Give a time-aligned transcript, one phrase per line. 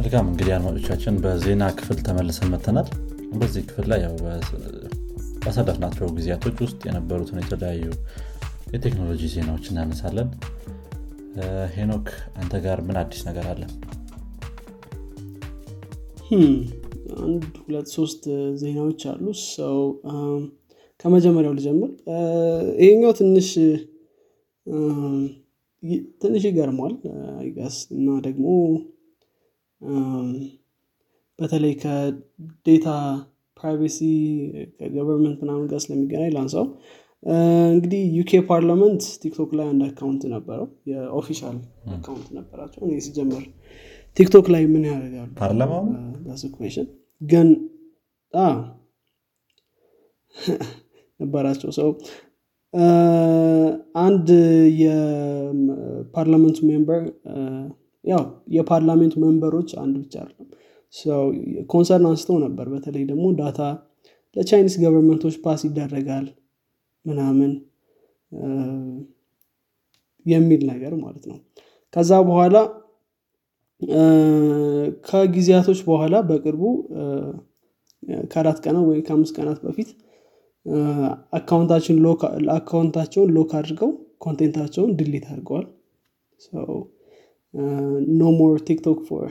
[0.00, 2.86] መልካም እንግዲህ አድማጮቻችን በዜና ክፍል ተመልሰን መተናል
[3.32, 4.00] በዚህ ክፍል ላይ
[5.42, 7.82] ባሳለፍናቸው ጊዜያቶች ውስጥ የነበሩትን የተለያዩ
[8.72, 10.28] የቴክኖሎጂ ዜናዎች እናነሳለን።
[11.74, 12.06] ሄኖክ
[12.40, 13.62] አንተ ጋር ምን አዲስ ነገር አለ?
[17.20, 18.22] አንድ ሁለት ሶስት
[18.56, 19.78] ዜናዎች አሉ። ሰው
[21.04, 21.92] ከመጀመሪያው ልጀምር።
[22.82, 23.50] ይሄኛው ትንሽ
[26.22, 26.46] ትንሽ
[27.38, 28.46] አይጋስ እና ደግሞ
[31.38, 32.88] በተለይ ከ data
[33.56, 33.98] privacy
[34.76, 36.66] ከ government ምናምን ጋር ስለሚገናኝ ላንሳው።
[37.70, 41.56] እንግዲህ UK parliament ቲክቶክ ላይ አንድ account ነበረው። የ official
[41.96, 43.42] account ነበራቸው። እኔ ሲጀምር
[44.16, 45.28] ቲክቶክ ላይ ምን ያደርጋሉ?
[45.40, 45.84] ፓርላማው
[46.54, 46.86] question
[47.20, 47.48] ግን
[51.20, 51.88] ነበራቸው ሰው።
[54.00, 54.28] አንድ
[54.82, 57.02] የ parliament ኡ member
[58.04, 58.22] ያው
[58.56, 60.48] የ parliament ኡ member ኦች አንድ ብቻ አይደለም
[61.70, 63.60] concern አንስተው ነበር። በተለይ ደግሞ data
[64.36, 66.26] ለ Chinese government ኦች pass ይደረጋል
[67.04, 67.52] ምናምን
[70.26, 71.38] የሚል ነገር ማለት ነው።
[71.94, 72.56] ከዛ በኋላ
[75.08, 76.62] ከጊዜያቶች በኋላ በቅርቡ
[78.32, 79.90] ከአራት ቀናት ወይም ከአምስት ቀናት በፊት
[82.50, 83.90] አካውንታቸውን ሎክ አድርገው
[84.24, 85.66] ኮንቴንታቸውን ድሊት አድርገዋል
[88.14, 89.26] ኖ ሞር ቲክቶክ ፎር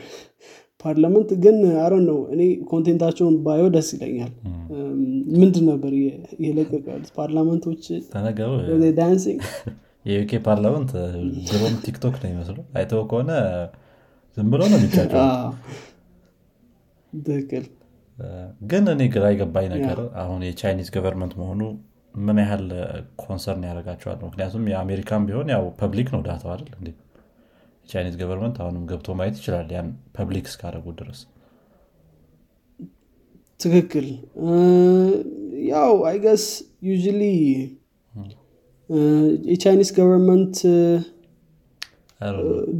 [0.85, 4.31] ፓርላመንት ግን አረን ነው እኔ ኮንቴንታቸውን ባየው ደስ ይለኛል.
[5.35, 5.93] ምንድን ነበር
[6.45, 6.85] የለቀቀ
[7.17, 7.83] ፓርላመንቶች
[8.99, 9.41] ዳንሲንግ
[10.09, 10.91] የዩኬ ፓርላመንት
[11.47, 13.31] ድሮም ቲክቶክ ነው ይመስሉ አይተው ከሆነ
[14.37, 15.25] ዝም ብሎ ነው የሚጫጫው።
[17.27, 17.65] ትክክል።
[18.69, 21.61] ግን እኔ ግራ የገባኝ ነገር አሁን የ Chinese government መሆኑ
[22.19, 22.65] ምን ያህል
[23.21, 24.17] concern ያደርጋቸዋል?
[24.25, 26.69] ምክንያቱም የአሜሪካን ቢሆን ያው public ነው data ው አይደል
[27.89, 31.19] እንዴ የ Chinese government አሁንም ገብቶ ማየት ይችላል ያን public እስካደረጉ ድረስ።
[33.59, 34.07] ትክክል።
[35.69, 36.43] ያው I guess
[36.89, 37.21] usually
[39.47, 40.55] የ Chinese government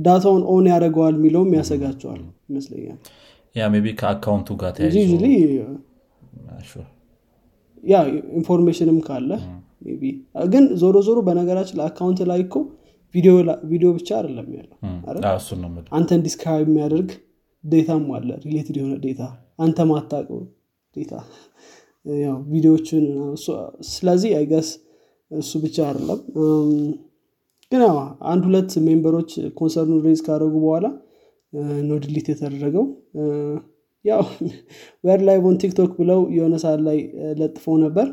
[0.06, 3.00] data ውን own ያደርገዋል የሚለውም ያሰጋቸዋል ይመስለኛል።
[3.56, 4.74] ያ be ከ account ኡ ጋር
[5.04, 5.26] ዩሊ
[7.84, 7.98] ያ
[8.40, 9.32] ኢንፎርሜሽንም ካለ
[10.54, 12.56] ግን ዞሮ ዞሮ በነገራችን ለ account ላይ እኮ
[13.16, 14.78] ቪዲዮ ብቻ አይደለም ያለው
[15.98, 17.10] አንተን describe የሚያደርግ
[17.64, 19.22] data ም አለ related የሆነ data።
[19.60, 20.40] አንተ ማታቀው
[20.96, 21.14] data።
[22.52, 23.06] video ዎችን
[23.90, 24.70] ስለዚህ I guess
[25.32, 26.20] እሱ ብቻ አይደለም።
[27.72, 27.82] ግን
[28.30, 30.86] አንድ ሁለት member ኦች concern ኡ raise ካደረጉ በኋላ
[31.88, 32.86] ነው delete የተደረገው።
[34.06, 34.22] ያው
[35.04, 36.98] we're live on ቲክቶክ ብለው የሆነ ሰዓት ላይ
[37.40, 38.08] ለጥፈው ነበር።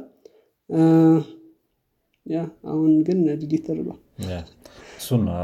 [2.66, 3.98] አሁን ግን delete ተደርጓል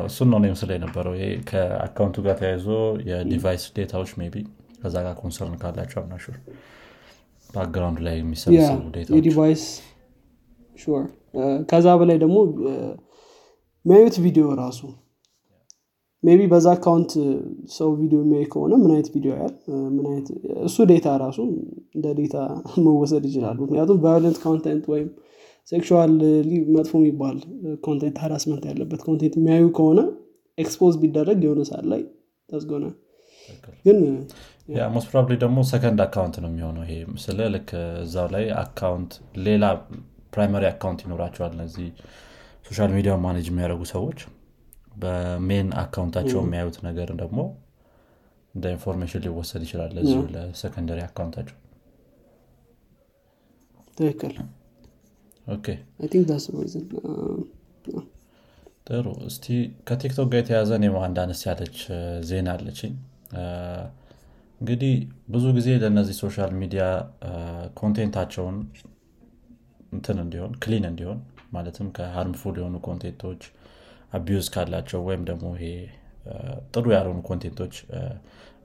[0.07, 2.67] እሱን ነው ሚመስል የነበረው። ይሄ ከ account ኡ ጋር ተያይዞ
[3.11, 4.43] የ device data ዎች maybe
[4.83, 6.25] ከዛ ጋር concern ካላቸው አምናሹ
[7.55, 8.81] background ላይ የሚሰበሰቡ
[9.17, 9.65] የዲቫይስ
[11.71, 12.37] ከዛ በላይ ደግሞ
[13.85, 14.81] የሚያዩት ቪዲዮ ራሱ
[16.23, 17.13] ቢ በዛ አካውንት
[17.77, 19.55] ሰው ቪዲዮ የሚያይ ከሆነ ምን አይነት ቪዲዮ ያል
[20.11, 20.29] አይነት
[20.69, 21.39] እሱ ዴታ ራሱ
[21.97, 22.37] እንደ ዴታ
[22.85, 25.09] መወሰድ ይችላል ምክንያቱም ቫዮለንት ኮንቴንት ወይም
[25.73, 26.13] ሴክሹዋል
[26.77, 27.37] መጥፎ የሚባል
[27.87, 30.01] ኮንቴንት ሀራስመንት ያለበት ኮንቴንት የሚያዩ ከሆነ
[30.59, 32.03] ኤክስፖዝ ቢደረግ የሆነ ሰዓት ላይ
[32.49, 32.85] ተዝጎነ
[33.85, 33.99] ግን
[34.95, 37.71] most probably ደግሞ second account ነው የሚሆነው ይሄ ስለ ልክ
[38.03, 39.13] እዛው ላይ account
[39.47, 39.65] ሌላ
[40.35, 41.89] primary account ይኖራቸዋል እነዚህ
[42.69, 44.21] social media manage የሚያደርጉ ሰዎች።
[45.03, 47.39] በ main account ኣቸው የሚያዩት ነገር ደግሞ
[48.55, 51.57] እንደ information ሊወሰድ ይችላል ለዚሁ ለ secondary account ኣቸው።
[53.99, 54.35] ትክክል
[58.87, 59.47] ጥሩ። እስቲ
[59.89, 61.77] ከቲክቶክ ጋር የተያዘ እኔም አንድ አነስ ያለች
[62.29, 62.95] ዜና አለችኝ።
[64.61, 64.95] እንግዲህ
[65.35, 66.83] ብዙ ጊዜ ለእነዚህ social media
[67.81, 68.57] content ኣቸውን
[69.93, 71.19] እንትን እንዲሆን clean እንዲሆን
[71.53, 73.43] ማለትም ከ harmful የሆኑ content ኦች
[74.13, 75.67] abuse ካላቸው ወይም ደግሞ ይሄ
[76.75, 77.75] ጥሩ ያልሆኑ content ኦች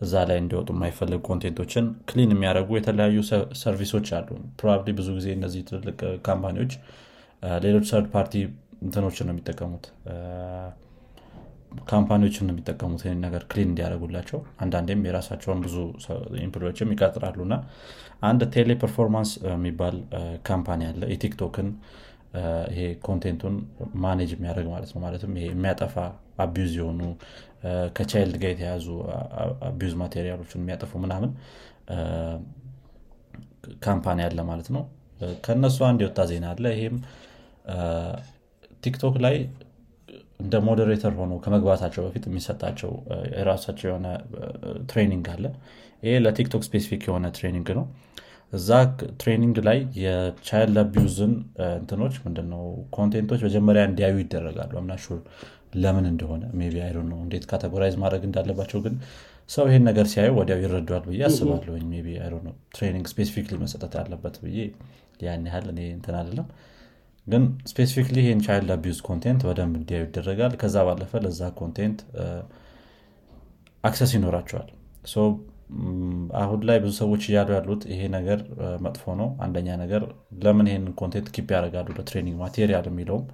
[0.01, 3.19] እዛ ላይ እንዲወጡ የማይፈልግ content ኦችን clean የሚያደርጉ የተለያዩ
[3.61, 4.27] service ኦች አሉ።
[4.59, 6.73] probably ብዙ ጊዜ እነዚህ ትልልቅ company ዎች
[7.63, 8.33] ሌሎች third party
[8.85, 9.85] እንትኖችን ነው የሚጠቀሙት።
[11.89, 15.75] company ዎችን ነው የሚጠቀሙት ይህን ነገር clean እንዲያደርጉላቸው። አንዳንዴም የራሳቸውን ብዙ
[16.45, 17.55] employee ዎችም ይቀጥራሉ። እና
[18.21, 19.95] አንድ Teleperformance የሚባል
[20.47, 21.69] company አለ። የቲክቶክን
[22.71, 23.55] ይሄ content ኡን
[24.03, 25.95] manage የሚያደርግ ማለት ነው። ማለትም ይሄ የሚያጠፋ
[26.43, 27.01] abuse የሆኑ
[27.97, 28.87] ከ child ጋር የተያዙ
[29.69, 31.31] abuse material ኦችን የሚያጠፉ ምናምን
[33.85, 34.83] company አለ ማለት ነው።
[35.45, 36.97] ከእነሱ አንድ የወጣ ዜና አለ። ይሄም
[38.83, 39.35] ቲክቶክ ላይ
[40.41, 42.91] እንደ moderator ሆኖ ከመግባታቸው በፊት የሚሰጣቸው
[43.33, 44.07] የራሳቸው የሆነ
[44.89, 45.45] training አለ።
[46.03, 47.85] ይሄ ለቲክቶክ specific የሆነ training ነው።
[48.53, 48.69] እዛ
[49.21, 51.33] training ላይ የ child abuse ን
[51.73, 52.61] እንትኖች ምንድነው
[52.97, 55.05] content ኦች መጀመሪያ እንዲያዩ ይደረጋሉ። አምናሹ
[55.73, 56.43] ለምን እንደሆነ?
[56.65, 58.95] ቢ አይ ነው እንዴት categorize ማድረግ እንዳለባቸው ግን
[59.49, 61.73] ሰው ይሄን ነገር ሲያዩ ወዲያው ይረዷል ብዬ አስባለሁ።
[62.05, 64.57] ቢ አይ ነው training specifically መሰጠት ያለበት ብዬ
[65.23, 66.47] ያን ያህል እኔ እንትን አይደለም።
[67.27, 71.99] ግን specifically ይህን child abuse content በደንብ እንዲያዩ ይደረጋል። ከዛ ባለፈ ለዛ content
[73.83, 74.69] access ይኖራቸዋል።
[76.41, 78.39] አሁን ላይ ብዙ ሰዎች እያሉ ያሉት ይሄ ነገር
[78.85, 80.03] መጥፎ ነው። አንደኛ ነገር
[80.43, 81.87] ለምን ይሄንን content keep ያደርጋሉ?
[81.97, 83.25] ለ training material የሚለውም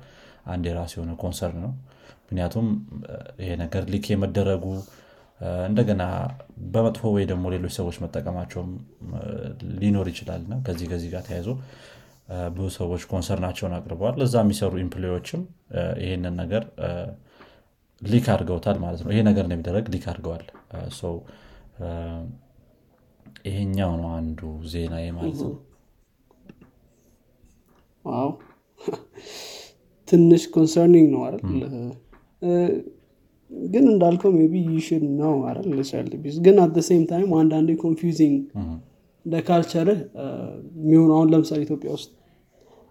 [0.45, 1.71] አንድ የራሱ የሆነ concern ነው።
[2.23, 2.67] ምክንያቱም
[3.41, 4.65] ይሄ ነገር leak የመደረጉ
[5.67, 6.03] እንደገና
[6.73, 8.69] በመጥፎ ወይ ደግሞ ሌሎች ሰዎች መጠቀማቸውም
[9.81, 11.49] ሊኖር ይችላል። እና ከዚህ ከዚህ ጋር ተያይዞ
[12.55, 15.41] ብዙ ሰዎች concern ኣቸውን አቅርበዋል። እዛ የሚሰሩ employee ዎችም
[16.03, 16.63] ይሄንን ነገር
[18.01, 20.45] leak አድርገውታል ማለት ነው። ይሄ ነገር እንደሚደረግ leak አድርገዋል።
[23.45, 24.39] ይሄኛው ነው አንዱ
[24.73, 25.53] ዜና ማለት ነው
[30.13, 31.41] ትንሽ concerning ነው አይደል?
[33.67, 35.65] ግን እንዳልከው ቢ ይሽድ ነው አይደል?
[35.89, 38.37] ቻይልድ ቢዝ ግን አት ሴም ታይም አንዳንዴ ኮንፊውዚንግ
[39.25, 39.99] እንደ ካልቸርህ
[40.81, 42.09] የሚሆኑ አሁን ለምሳሌ ኢትዮጵያ ውስጥ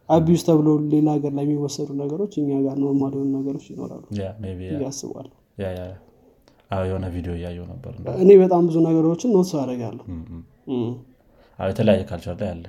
[0.08, 4.02] አቢዩዝ ተብሎ ሌላ ሀገር ላይ የሚወሰዱ ነገሮች እኛ ጋር ኖርማል የሆኑ ነገሮች ይኖራሉ
[4.84, 5.28] ያስባሉ
[6.84, 7.92] የሆነ ቪዲዮ እያየው ነበር
[8.22, 10.04] እኔ በጣም ብዙ ነገሮችን ኖትስ አደርጋለሁ።
[11.58, 12.64] የተለያየ ካልቸር ላይ አለ።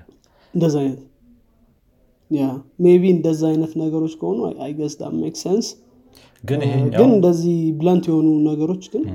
[0.54, 1.00] እንደዚ አይነት
[2.32, 2.44] ያ
[2.86, 5.68] ሜቢ እንደዚ አይነት ነገሮች ከሆኑ I guess make sense
[6.44, 6.62] ግን
[6.96, 9.06] ግን እንደዚህ violent የሆኑ ነገሮች ግን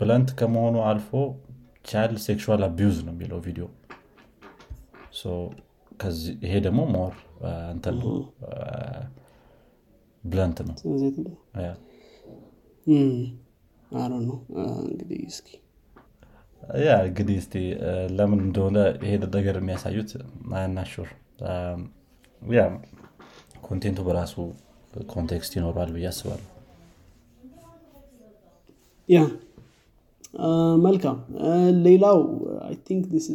[0.00, 1.10] violent ከመሆኑ አልፎ
[1.90, 3.66] child sexual abuse ነው የሚለው ቪዲዮ.
[6.44, 7.14] ይሄ ደግሞ more
[7.74, 7.96] እንትን
[10.24, 10.76] violent ነው.
[14.90, 15.48] እንግዲህ እስኪ
[16.84, 17.38] ያ እንግዲህ
[18.18, 20.10] ለምን እንደሆነ ይሄ ነገር የሚያሳዩት
[20.58, 21.08] I'm not sure
[22.42, 22.62] ያ
[23.68, 24.34] content ኡ በራሱ
[25.14, 26.46] context ይኖረዋል ብዬ አስባለሁ
[29.08, 29.20] yeah
[30.86, 31.16] መልካም
[31.86, 32.18] ሌላው
[32.66, 33.28] I think ስ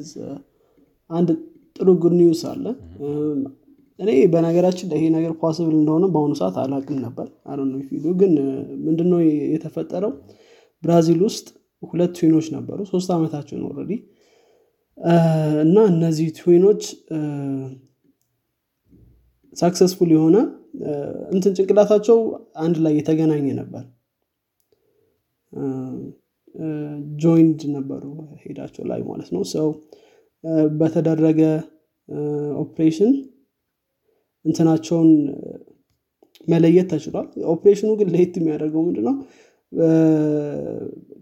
[1.10, 1.30] አንድ
[1.76, 2.66] ጥሩ good news አለ.
[4.00, 7.28] እኔ በነገራችን ይሄ ነገር possible እንደሆነ በአሁኑ ሰዓት አላቅም ነበር.
[7.90, 8.34] ፊዱ ግን
[8.86, 9.20] ምንድነው
[9.54, 10.12] የተፈጠረው?
[10.84, 11.48] ብራዚል ውስጥ
[11.84, 13.94] ሁለት twin ኦች ነበሩ ሶስት ዓመታቸው ነው already
[15.66, 16.84] እና እነዚህ twin ኦች
[19.56, 20.38] successful የሆነ
[21.34, 22.18] እንትን ጭንቅላታቸው
[22.58, 23.84] አንድ ላይ የተገናኘ ነበር።
[27.24, 28.04] joined ነበሩ
[28.42, 29.68] head ኣቸው ላይ ማለት ነው። so
[30.80, 31.42] በተደረገ
[32.64, 33.14] ኦፕሬሽን
[34.46, 35.10] እንትናቸውን
[36.48, 39.16] መለየት ተችሏል። ኦፕሬሽኑ ግን ለየት የሚያደርገው ምንድነው?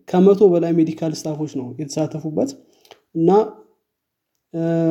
[0.08, 2.50] ከመቶ በላይ medical staff ኦች ነው የተሳተፉበት
[3.16, 3.30] እና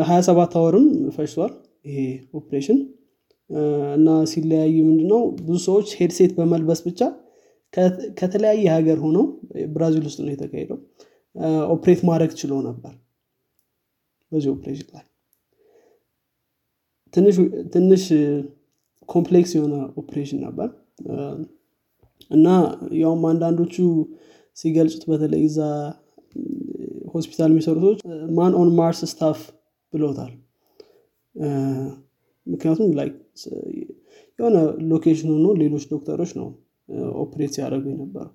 [0.08, 0.86] ሀያ ሰባት hour ም
[1.16, 1.52] ፈጅቷል
[1.86, 1.98] ይሄ
[2.34, 2.78] ኦፕሬሽን
[3.96, 7.00] እና ሲለያዩ ምንድነው ብዙ ሰዎች headset በመልበስ ብቻ
[8.16, 9.24] ከተለያየ ሀገር ሆነው
[9.74, 10.78] ብራዚል ውስጥ ነው የተካሄደው።
[11.74, 12.92] operate ማድረግ ችሎ ነበር።
[14.32, 15.04] በዚህ ኦፕሬሽን ላይ
[17.74, 18.04] ትንሽ
[19.08, 20.68] complex የሆነ ኦፕሬሽን ነበር።
[22.30, 22.46] እና
[23.00, 23.74] ያውም አንዳንዶቹ
[24.56, 25.58] ሲገልጹት በተለይ እዛ
[27.14, 28.00] ሆስፒታል የሚሰሩ ሰዎች
[28.36, 29.40] man on Mars stuff
[29.92, 30.32] ብለውታል
[32.46, 32.88] ምክንያቱም
[34.38, 34.56] የሆነ
[34.90, 36.48] location ሆኖ ሌሎች ዶክተሮች ነው
[37.22, 38.32] operate ሲያደርጉ የነበረው።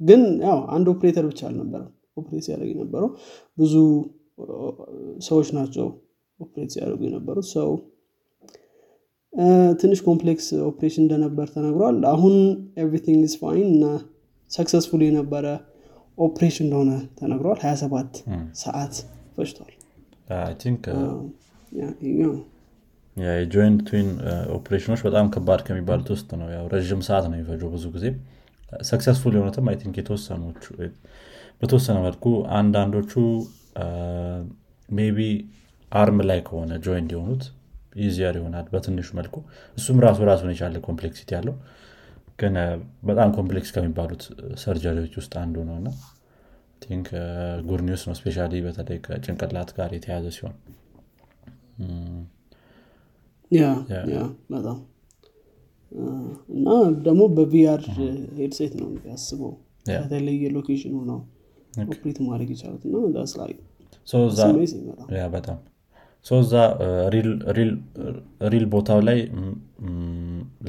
[0.00, 3.10] ግን ያው አንድ ኦፕሬተር ብቻ አልነበረም operate ሲያደርግ የነበረው።
[3.58, 3.74] ብዙ
[5.26, 5.86] ሰዎች ናቸው
[6.40, 7.70] operate ሲያደርጉ የነበሩት። so
[9.80, 12.34] ትንሽ complex operation እንደነበር ተነግሯል። አሁን
[12.82, 13.84] everything is fine እና
[14.50, 15.46] successful የነበረ
[16.18, 16.90] ኦፕሬሽን እንደሆነ
[17.20, 18.18] ተነግሯል። 27
[18.62, 18.94] ሰዓት
[19.36, 19.72] ፈጅቷል
[23.16, 24.08] የ joint twin
[24.56, 28.06] operation ኦች በጣም ከባድ ከሚባሉት ውስጥ ነው። ያው ረዥም ሰዓት ነው የሚፈጀው ብዙ ጊዜ።
[28.84, 30.62] successful የሆኑትም I think የተወሰኖቹ
[31.60, 32.24] በተወሰነ መልኩ
[32.58, 33.12] አንዳንዶቹ
[34.88, 35.18] maybe
[35.92, 37.44] arm ላይ ከሆነ joint የሆኑት
[38.02, 39.36] easier ይሆናል በትንሹ መልኩ።
[39.76, 41.56] እሱም ራሱ ራሱን የቻለ complexity ያለው
[42.38, 42.54] ግን
[43.04, 44.22] በጣም complex ከሚባሉት
[44.62, 45.88] surgery ዎች ውስጥ አንዱ ነው እና
[46.82, 47.08] think
[47.66, 50.54] good ነው። especially በተለይ ከጭንቅላት ጋር የተያዘ ሲሆን
[54.54, 54.78] በጣም
[56.54, 56.68] እና
[57.06, 57.82] ደግሞ በ VR
[58.38, 59.52] headset ነው ያስበው
[59.88, 61.18] ከተለየ location ኡ ነው
[61.86, 63.52] operate ማድረግ የቻሉት እና that's like
[65.36, 65.58] በጣም
[66.26, 66.54] እዛ
[68.52, 69.18] real ቦታው ላይ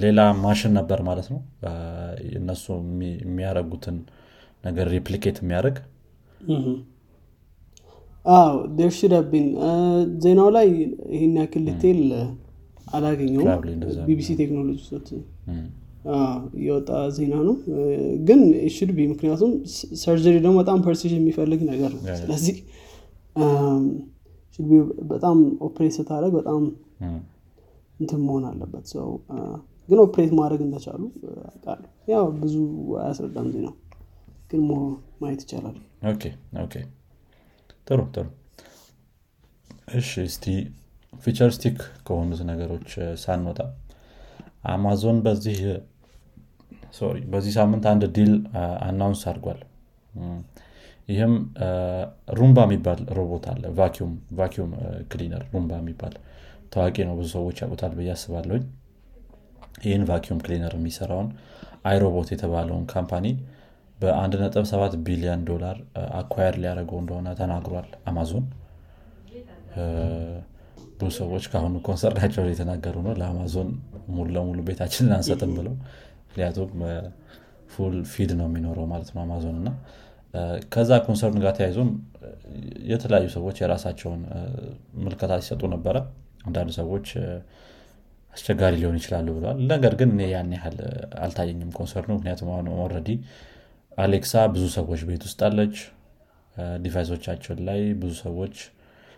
[0.03, 1.39] ሌላ ማሽን ነበር ማለት ነው
[2.39, 2.65] እነሱ
[3.25, 3.97] የሚያደረጉትን
[4.63, 5.77] ነገር replicate የሚያደርግ
[10.23, 10.67] ዜናው ላይ
[11.13, 12.01] ይህን ያክል detail
[12.93, 13.47] አላገኘውም
[14.07, 15.07] ቢቢሲ ቴክኖሎጂ ሶት
[16.63, 17.55] የወጣ ዜና ነው።
[18.27, 18.39] ግን
[18.75, 19.51] should be ምክንያቱም
[20.01, 22.57] surgery ደግሞ በጣም precision የሚፈልግ ነገር ነው። ስለዚህ
[25.11, 26.61] በጣም operate ስታደረግ በጣም
[27.99, 29.07] እንትን መሆን አለበት። so
[29.89, 31.01] ግን operate ማድረግ እንደቻሉ
[31.63, 31.81] ቃሉ
[32.11, 32.55] ያው ብዙ
[33.01, 33.73] አያስረዳም ዜናው
[34.51, 34.61] ግን
[35.21, 35.77] ማየት ይቻላል።
[37.87, 38.27] ጥሩ ጥሩ።
[39.99, 40.45] እሺ እስቲ
[41.23, 42.89] futuristic ከሆኑት ነገሮች
[43.23, 43.59] ሳንወጣ።
[44.71, 45.59] አማዞን በዚህ
[46.97, 48.33] sorry በዚህ ሳምንት አንድ deal
[48.87, 49.61] announce አድርጓል።
[51.09, 51.33] ይህም
[52.39, 53.63] Roomba የሚባል ሮቦት አለ።
[54.39, 54.71] vacuum
[55.11, 56.13] cleaner Roomba የሚባል
[56.73, 58.63] ታዋቂ ነው። ብዙ ሰዎች ያውቁታል ብዬ አስባለሁኝ።
[59.83, 61.29] ይህን vacuum cleaner የሚሰራውን
[61.83, 63.25] iRobot የተባለውን company
[63.99, 65.77] በ1.7 ቢሊዮን ዶላር
[66.19, 68.45] acquire ሊያደርገው እንደሆነ ተናግሯል አማዞን
[70.99, 73.69] ብዙ ሰዎች ከአሁኑ concern ኣቸው የተናገሩ ነው። ለአማዞን
[74.09, 75.75] ሙሉ ለሙሉ ቤታችንን አንሰጥም ብለው
[76.27, 76.71] ምክንያቱም
[77.73, 79.69] full feed ነው የሚኖረው ማለት ነው አማዞን እና
[80.73, 81.89] ከዛ concern ጋር ተያይዞም
[82.91, 84.21] የተለያዩ ሰዎች የራሳቸውን
[85.03, 85.95] ምልከታ ሲሰጡ ነበረ።
[86.47, 87.07] አንዳንድ ሰዎች
[88.33, 90.77] አስቸጋሪ ሊሆን ይችላሉ ብለዋል። ነገር ግን እኔ ያን ያህል
[91.23, 93.09] አልታየኝም concern ኡ። ምክንያቱም አሁን already
[93.97, 95.75] Alexa ብዙ ሰዎች ቤት ውስጥ አለች።
[96.83, 98.55] device ኦቻችን ላይ ብዙ ሰዎች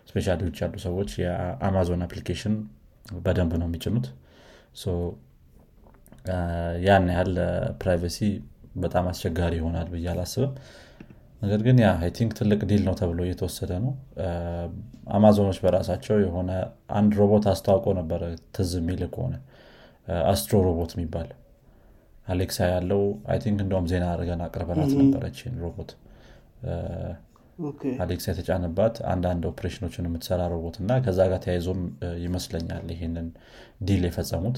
[0.07, 2.55] especially ውጭ ያሉ ሰዎች የአማዞን application
[3.25, 4.07] በደንብ ነው የሚጭኑት።
[6.85, 7.33] ያን ያህል
[7.81, 8.19] privacy
[8.83, 10.53] በጣም አስቸጋሪ ይሆናል ብዬ አላስብም።
[11.41, 13.91] ነገር ግን ያ I think ትልቅ deal ነው ተብሎ እየተወሰደ ነው።
[15.15, 16.51] አማዞኖች በራሳቸው የሆነ
[16.99, 18.21] አንድ ሮቦት አስተዋውቆ ነበረ
[18.55, 19.35] ትዝ የሚል ከሆነ።
[20.31, 21.29] Astro ሮቦት የሚባል
[22.27, 25.91] Alexa ያለው I think እንደውም ዜና አድርገን አቅርበናት ነበረችን ሮቦት
[28.03, 31.81] Alexa የተጫነባት አንዳንድ ኦፕሬሽኖችን የምትሰራ ሮቦት እና ከዛ ጋር ተያይዞም
[32.23, 33.27] ይመስለኛል ይህንን
[33.87, 34.57] deal የፈጸሙት።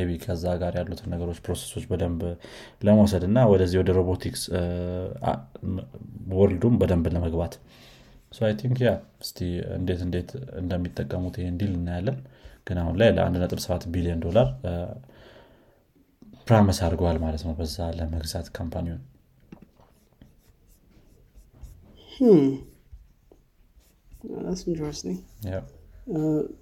[0.00, 2.20] maybe ከዛ ጋር ያሉትን ነገሮች process ኦች በደንብ
[2.86, 4.42] ለመውሰድ እና ወደዚህ ወደ robotics
[6.34, 7.54] world ኡም በደንብ ለመግባት።
[8.58, 8.90] think ያ
[9.22, 9.38] እስቲ
[9.78, 10.30] እንዴት እንዴት
[10.60, 12.18] እንደሚጠቀሙት ይህን deal እናያለን።
[12.66, 14.48] ግን አሁን ላይ ለ1.7 ቢሊዮን ዶላር
[16.46, 19.00] promise አድርገዋል ማለት ነው በዛ ለመግዛት company ውን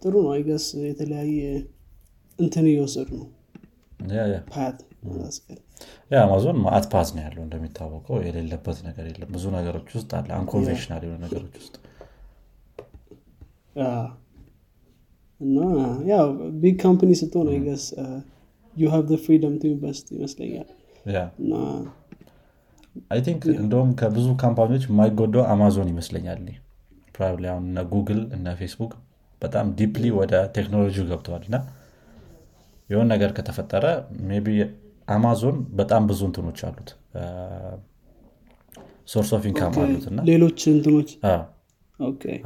[0.02, 1.40] ጥሩ ነው I guess የተለያየ
[2.38, 3.28] እንትን እየወሰዱ ነው.
[4.50, 4.78] but
[6.20, 11.20] አማዞን ማአት path ነው ያለው እንደሚታወቀው። የሌለበት ነገር የለም። ብዙ ነገሮች ውስጥ አለ። unconventional የሆነ
[11.26, 11.74] ነገሮች ውስጥ።
[15.40, 15.56] እና
[16.10, 16.26] ያው
[16.60, 17.84] big company ስትሆን I guess
[18.76, 20.68] you have freedom to invest ይመስለኛል.
[21.42, 21.52] እና
[23.10, 26.40] I think እንደውም ከብዙ company ዎች የማይጎዳው አማዞን ይመስለኛል
[27.14, 28.92] probably አሁን እነ ጉግል እነ ፌስቡክ
[29.42, 31.56] በጣም deeply ወደ ቴክኖሎጂ ገብተዋል እና
[32.90, 33.84] የሆን ነገር ከተፈጠረ
[34.44, 34.56] but
[35.08, 36.88] አማዞን በጣም ብዙ እንትኖች አሉት።
[39.08, 41.10] source of income አሉት እና ሌሎች እንትኖች?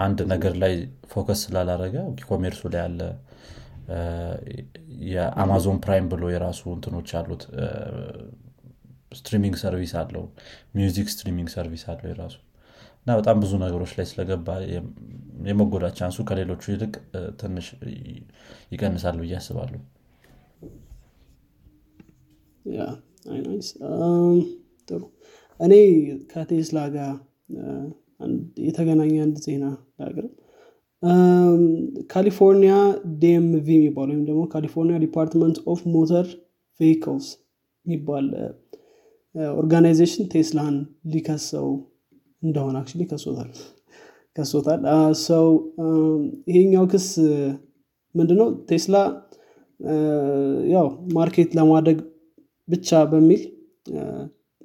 [0.04, 0.74] አንድ ነገር ላይ
[1.12, 1.94] focus ስላላረገ
[2.28, 3.00] commerce ኡ ላይ ያለ
[5.10, 7.42] የአማዞን ፕራይም ብሎ የራሱ እንትኖች አሉት
[9.12, 10.24] streaming service አለው።
[10.76, 12.36] music streaming service አለው የራሱ።
[13.00, 14.48] እና በጣም ብዙ ነገሮች ላይ ስለገባ
[15.46, 16.92] የመጎዳት chance ኡ ከሌሎቹ ይልቅ
[17.40, 17.66] ትንሽ
[18.72, 19.80] ይቀንሳል ብዬ አስባለሁ።
[24.88, 25.02] ጥሩ።
[25.60, 25.72] እኔ
[26.32, 27.10] ከቴስላ ጋር
[28.64, 29.64] የተገናኘ አንድ ዜና
[30.00, 30.30] ላቅርብ።
[32.10, 32.74] ካሊፎርኒያ
[33.20, 36.26] DMV የሚባል ወይም ደግሞ ካሊፎርኒያ Department of Motor
[36.80, 37.28] Vehicles
[37.86, 38.26] የሚባል
[39.54, 40.76] organization ቴስላን
[41.12, 41.68] ሊከሰው
[42.42, 43.50] እንደሆነ አክ ከሶታል
[44.36, 44.80] ከሶታል።
[45.26, 45.46] ሰው
[46.50, 47.06] ይሄኛው ክስ
[48.14, 48.48] ምንድነው?
[48.68, 48.96] ቴስላ
[50.74, 51.98] ያው market ለማድረግ
[52.68, 53.42] ብቻ በሚል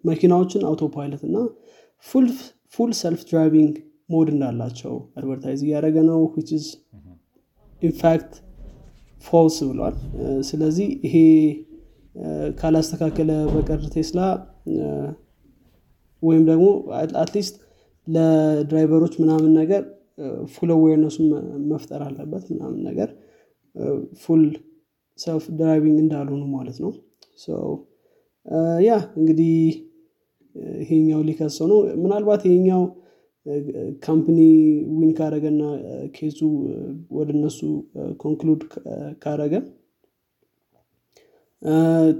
[0.03, 1.37] መኪናዎችን autopilot እና
[2.73, 3.75] full self driving
[4.13, 6.19] mode እንዳላቸው advertise እያደረገ ነው።
[7.81, 8.33] in fact
[9.25, 9.95] false ብሏል።
[10.49, 11.15] ስለዚህ ይሄ
[12.59, 14.19] ካላስተካከለ በቀር ቴስላ
[16.23, 16.67] ወይም ደግሞ
[17.21, 17.55] at least
[18.07, 19.83] ለ driver ኦች ምናምን ነገር
[20.45, 21.15] full awareness ኡ
[21.71, 23.09] መፍጠር አለበት ምናምን ነገር
[24.15, 24.43] full
[25.19, 26.91] self driving እንዳልሆኑ ማለት ነው።
[28.87, 29.53] ያ እንግዲህ
[30.81, 32.83] ይሄኛው ሊከሰው ነው። ምናልባት ይሄኛው
[34.05, 34.37] company
[34.97, 35.61] win ካረገና
[36.15, 36.39] case ኡ
[37.11, 37.59] ወደ እነሱ
[38.23, 38.61] conclude
[39.23, 39.53] ካረገ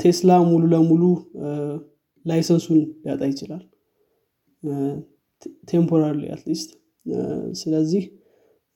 [0.02, 1.04] ቴስላ ሙሉ ለሙሉ
[2.26, 3.64] license ኡን ሊያጣ ይችላል።
[5.70, 6.70] temporary at least
[7.60, 8.04] ስለዚህ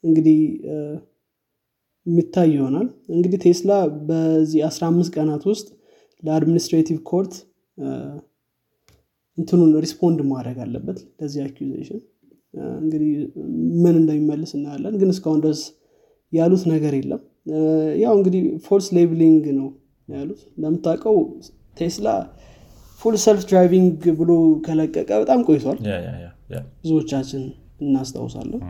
[0.04, 0.40] እንግዲህ
[2.06, 3.72] የሚታይ ይሆናል። እንግዲህ ቴስላ
[4.10, 5.68] በዚህ 15 ቀናት ውስጥ
[6.24, 7.34] ለ administrative court
[9.38, 12.00] እንትኑን respond ማድረግ አለበት ለዚህ accusation
[12.82, 13.12] እንግዲህ
[13.84, 15.62] ምን እንደሚመልስ እናያለን። ግን እስካሁን ድረስ
[16.34, 17.22] ያሉት ነገር የለም።
[18.04, 19.68] ያው እንግዲህ false labeling ነው
[20.10, 21.18] ያሉት። ለምታውቀው
[21.78, 22.08] ቴስላ
[23.02, 24.32] full self driving ብሎ
[24.66, 25.78] ከለቀቀ በጣም ቆይቷል።
[26.84, 27.44] ብዙዎቻችን
[27.84, 28.62] እናስታውሳለን።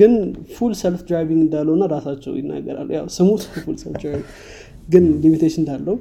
[0.00, 0.12] ግን
[0.56, 3.28] full self driving እንዳለውና ራሳቸው ይናገራሉ። ያው ስሙ
[3.64, 4.26] full self driving
[4.92, 5.96] ግን limitation እንዳለው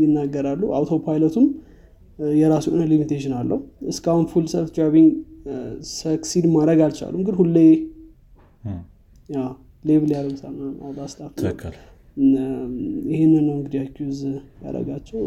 [0.00, 1.46] ይናገራሉ። auto pilot ኡም
[2.36, 3.58] የራሱ የሆነ limitation አለው።
[3.92, 5.10] እስካሁን full self driving
[5.96, 7.56] succeed ማድረግ አልቻሉም። ግን ሁሌ
[9.88, 10.54] label ያደርጉታል
[11.12, 11.32] stuff
[13.12, 14.18] ይህንን ነው እንግዲህ accuse
[14.64, 15.20] ያደረጋቸው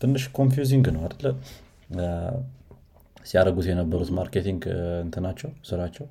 [0.00, 1.26] ትንሽ confusing ነው አደለ
[3.26, 4.62] ሲያደርጉት የነበሩት marketing
[5.04, 6.06] እንትናቸው ስራቸው።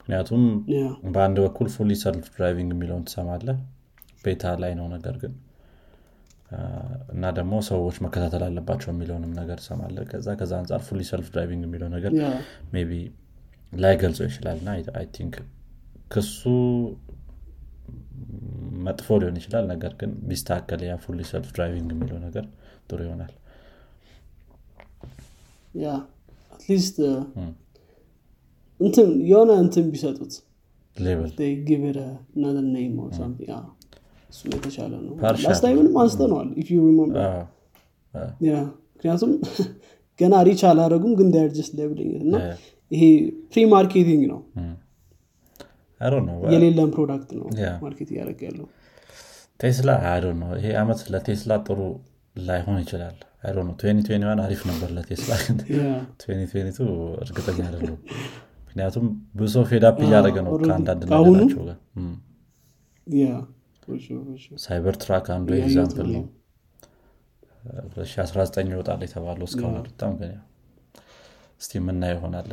[0.00, 0.42] ምክንያቱም
[1.14, 3.48] በአንድ በኩል fully self driving የሚለውን ትሰማለ
[4.24, 5.34] beta ላይ ነው ነገር ግን
[7.12, 11.90] እና ደግሞ ሰዎች መከታተል አለባቸው የሚለውንም ነገር ሰማለ ከዛ ከዛ አንጻር fully self driving የሚለው
[11.96, 12.12] ነገር
[12.82, 12.98] ቢ
[13.72, 14.70] ላይ ገልጸው ይችላል። እና
[15.00, 15.34] I think
[16.12, 16.40] ክሱ
[18.80, 22.44] መጥፎ ሊሆን ይችላል። ነገር ግን ቢስተካከል ያ fully self driving የሚለው ነገር
[22.88, 23.32] ጥሩ ይሆናል።
[25.74, 25.88] yeah
[26.54, 26.96] at least
[28.80, 30.32] እንትን የሆነ እንትን ቢሰጡት
[31.68, 31.96] give it
[32.42, 32.96] another name
[34.30, 36.48] እሱ የተሻለ ነው። last time ንም አንስተነዋል
[38.94, 39.32] ምክንያቱም
[40.20, 42.34] ገና reach አላደረጉም ግን they're just labeling እና
[42.90, 43.02] ይሄ
[43.50, 44.40] pre marketing ነው
[46.54, 47.46] የሌለን product ነው
[47.82, 48.66] market እያደረገ ያለው።
[49.60, 51.80] ቴስላ I don't know ይሄ አመት ለቴስላ ጥሩ
[52.40, 55.32] ላይሆን ይችላል። I know አሪፍ ነበር ለቴስላ።
[57.24, 57.96] እርግጠኛ አይደለም
[58.64, 59.06] ምክንያቱም
[59.54, 61.78] ሰው fed up እያደረገ ነው ከአንዳንድ ነገራቸው ጋር።
[64.64, 66.24] ሳይበር ትራክ አንዱ example ነው.
[67.90, 70.30] 2019 ይወጣል የተባለው እስካሁን አልወጣም ግን
[71.60, 72.46] እስቲ ምና ይሆናል።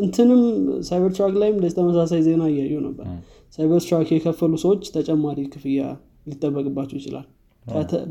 [0.00, 0.40] እንትንም
[0.88, 3.06] ሳይበር ትራክ ላይም እንደዚህ ተመሳሳይ ዜና እያዩ ነበር።
[3.56, 5.80] ሳይበር ትራክ የከፈሉ ሰዎች ተጨማሪ ክፍያ
[6.28, 7.26] ሊጠበቅባቸው ይችላል።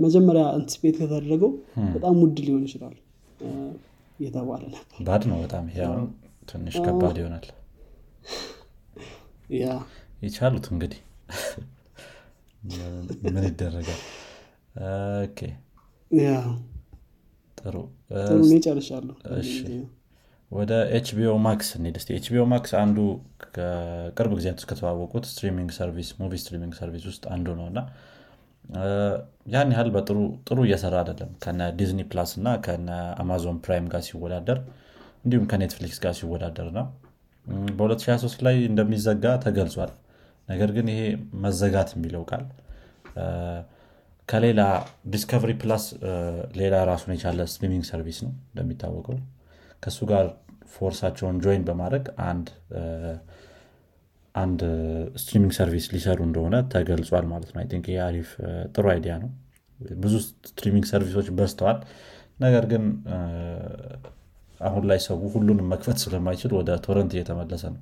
[0.04, 1.52] መጀመሪያ anticipate ከተደረገው
[1.96, 2.96] በጣም ውድ ሊሆን ይችላል።
[4.20, 6.04] እየተባለ ነበር። bad ነው በጣም አሁን
[6.52, 7.48] ትንሽ ከባድ ይሆናል።
[10.22, 11.00] የቻሉት እንግዲህ
[13.26, 14.02] ምን ይደረጋል
[17.64, 17.76] ጥሩ።
[18.66, 19.16] ጨርሻለሁ
[20.52, 22.98] ወደ HBO Max እንሂድ so HBO Max አንዱ
[23.48, 27.80] ከቅርብ ጊዜያት ውስጥ ከተዋወቁት streaming service movie streaming service ውስጥ አንዱ ነው እና
[29.54, 32.90] ያን ያህል በጥሩ ጥሩ እየሰራ አይደለም። ከነ ዲዝኒ ፕላስ እና ከነ
[33.22, 34.60] አማዞን ፕራይም ጋር ሲወዳደር
[35.26, 36.86] እንዲሁም ከኔትፍሊክስ ጋር ሲወዳደር ነው።
[37.78, 39.92] በ2023 ላይ እንደሚዘጋ ተገልጿል።
[40.48, 41.02] ነገር ግን ይሄ
[41.44, 42.44] መዘጋት የሚለው ቃል
[44.32, 44.62] ከሌላ
[45.14, 45.84] ዲስከቨሪ ፕላስ
[46.60, 49.18] ሌላ ራሱን የቻለ streaming service ነው እንደሚታወቀው።
[49.84, 50.26] ከእሱ ጋር
[50.76, 52.48] force ኣቸውን join በማድረግ አንድ
[54.36, 54.60] አንድ
[55.22, 58.30] streaming service ሊሰሩ እንደሆነ ተገልጿል ማለት ነው። think አሪፍ
[58.76, 59.30] ጥሩ idea ነው።
[60.00, 60.14] ብዙ
[60.50, 61.80] streaming service ኦች በዝተዋል።
[62.40, 62.84] ነገር ግን
[64.62, 67.82] አሁን ላይ ሰው ሁሉንም መክፈት ስለማይችል ወደ torrent እየተመለሰ ነው።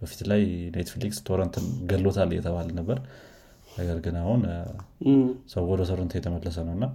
[0.00, 0.42] በፊት ላይ
[0.76, 2.98] Netflix torrent ን ገሎታል እየተባለ ነበር
[3.78, 4.40] ነገር ግን አሁን
[5.52, 6.86] ሰው ወደ torrent እየተመለሰ ነው እና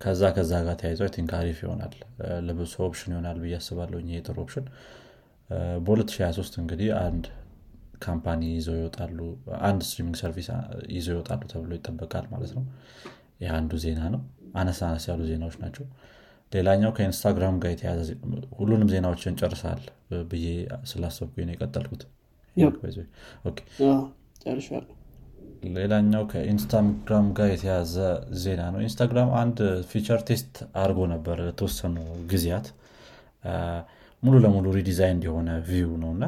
[0.00, 1.94] ከዛ ከዛ ጋር ተያይዘው think አሪፍ ይሆናል።
[2.46, 4.66] ለብዙ option ይሆናል ብዬ አስባለሁ። ይሄ ጥሩ option።
[5.86, 7.24] በ2023 እንግዲህ አንድ
[8.04, 9.18] company ይዘው ይወጣሉ።
[9.62, 10.48] አንድ streaming service
[10.94, 12.64] ይዘው ይወጣሉ ተብሎ ይጠበቃል ማለት ነው።
[13.42, 14.22] ይህ አንዱ ዜና ነው።
[14.54, 15.86] አነስ አነስ ያሉ ዜናዎች ናቸው።
[16.52, 18.08] ሌላኛው ከ Instagram ጋር የተያያዘ
[18.58, 19.80] ሁሉንም ዜናዎችን ጨርሻለሁ
[20.30, 20.46] ብዬ
[20.90, 22.02] ስላሰብኩ ነው የቀጠልኩት
[25.74, 27.94] ሌላኛው ከ Instagram ጋር የተያያዘ
[28.42, 29.58] ዜና ነው። Instagram አንድ
[29.90, 31.94] feature test አድርጎ ነበር ለተወሰኑ
[32.32, 32.66] ጊዜያት።
[34.22, 36.24] ሙሉ ለሙሉ redesign የሆነ view ነው እና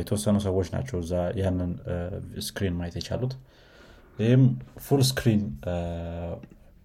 [0.00, 1.72] የተወሰኑ ሰዎች ናቸው እዛ ያንን
[2.46, 3.32] screen ማየት የቻሉት።
[4.18, 4.42] ይህም
[4.86, 5.42] full screen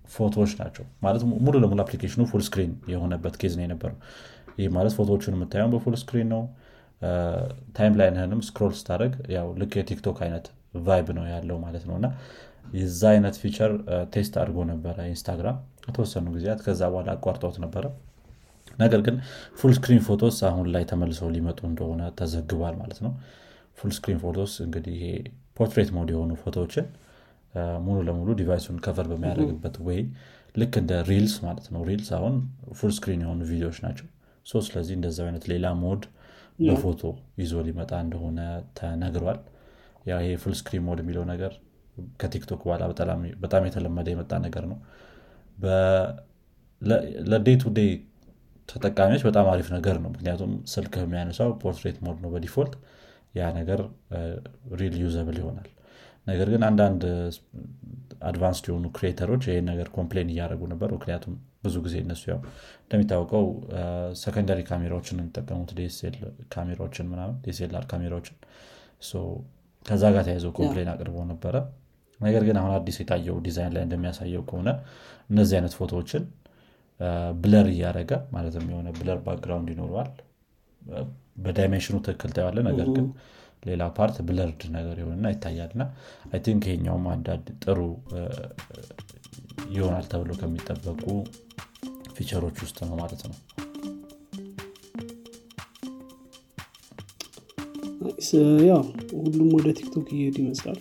[0.10, 3.98] ፎቶዎች ናቸው። ማለት ሙሉ ለሙሉ application ኑ full screen የሆነበት case ነው የነበረው።
[4.60, 6.42] ይህ ማለት ፎቶዎቹን የምታየው በ full screen ነው
[7.76, 10.46] timeline ህንም scroll ስታደረግ ያው ልክ የ TikTok አይነት
[10.88, 12.08] vibe ነው ያለው ማለት ነው። እና
[12.74, 13.72] የዛ አይነት feature
[14.14, 15.58] test አድርጎ ነበረ Instagram
[15.88, 17.86] የተወሰኑ ጊዜያት። ከዛ በኋላ አቋርጠውት ነበረ።
[18.80, 19.16] ነገር ግን
[19.60, 23.12] full screen photos አሁን ላይ ተመልሰው ሊመጡ እንደሆነ ተዘግቧል ማለት ነው።
[23.78, 25.08] full screen photos እንግዲህ ይሄ
[25.58, 26.86] portrait mode የሆኑ ፎቶዎችን
[27.86, 30.00] ሙሉ ለሙሉ device ኡን cover በሚያደርግበት ወይ
[30.56, 32.36] ልክ እንደ Reels ማለት ነው። Reels አሁን
[32.80, 34.08] full screen የሆኑ ቪዲዮዎች ናቸው።
[34.46, 36.04] so ስለዚህ እንደዚ አይነት ሌላ mode
[36.60, 37.02] በፎቶ
[37.42, 38.40] ይዞ ሊመጣ እንደሆነ
[38.78, 39.40] ተነግሯል።
[40.10, 41.54] ያ ይሄ full screen mode የሚለው ነገር
[42.22, 42.84] ከ TikTok በኋላ
[43.44, 44.78] በጣም እየተለመደ የመጣ ነገር ነው።
[47.32, 47.90] ለ day to day
[48.70, 52.74] ተጠቃሚዎች በጣም አሪፍ ነገር ነው። ምክንያቱም ስልክ የሚያነሳው portrait mode ነው በ default
[53.36, 53.80] ያ ነገር
[54.80, 55.70] real usable ይሆናል።
[56.28, 57.02] ነገር ግን አንዳንድ
[58.22, 62.40] advanced የሆኑ creator ኦች ይህን ነገር complain እያደረጉ ነበር። ምክንያቱም ብዙ ጊዜ እነሱ ያው
[62.84, 63.46] እንደሚታወቀው
[64.22, 66.16] secondary ካሜራዎችን የሚጠቀሙት DSL
[66.54, 68.38] ካሜራዎችን ምናምን DSLR ካሜራዎችን
[69.86, 71.56] ከዛ ጋር ተያይዘው complain አቅርበው ነበረ።
[72.20, 74.70] ነገር ግን አሁን አዲስ የታየው ዲዛይን ላይ እንደሚያሳየው ከሆነ
[75.30, 76.24] እነዚህ አይነት ፎቶዎችን
[77.42, 80.10] blur እያደረገ ማለትም የሆነ blur background ይኖረዋል።
[81.44, 83.08] በ dimension ኑ ትክክል ታየዋለህ ነገር ግን
[83.64, 85.86] ሌላ part blurred ነገር ይሆንና ይታያል። and
[86.30, 87.80] I think ይሄኛውም አንዳንድ ጥሩ
[89.74, 91.04] ይሆናል ተብሎ ከሚጠበቁ
[92.18, 93.38] feature ኦች ውስጥ ነው ማለት ነው።
[98.68, 98.82] ያው
[99.18, 100.80] ሁሉም ወደ TikTok እየሄደ ይመስላል።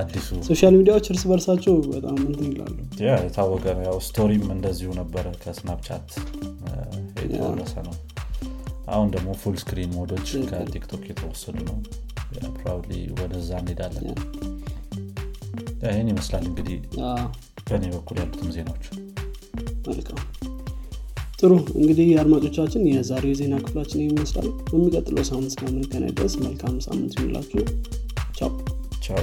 [0.00, 5.26] አዲሱ social media ዎች እርስ በርሳቸው በጣም እንትን ይላሉ። የታወቀ ያው story ም እንደዚሁ ነበረ
[5.42, 6.08] ከ Snapchat
[7.24, 7.94] የተወረሰ ነው
[8.88, 11.78] አሁን ደግሞ full screen mode ኦች ከ TikTok የተወሰዱ ነው።
[12.56, 14.06] probably ወደዛ እንሄዳለን።
[15.86, 16.76] ይህን ይመስላል እንግዲህ
[17.66, 18.86] በእኔ በኩል ያሉትም ዜናዎች።
[21.38, 25.56] ጥሩ እንግዲህ አድማጮቻችን የዛሬው የዜና ክፍላችን ይመስላል። በሚቀጥለው ሳምንት
[26.14, 27.64] ድረስ መልካም ሳምንት ይሁንላችሁ።
[28.38, 28.52] ቻው።
[29.02, 29.20] ቻው